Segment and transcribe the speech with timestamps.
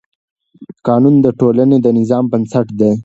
[0.87, 2.91] قانون د ټولنې د نظم بنسټ دی.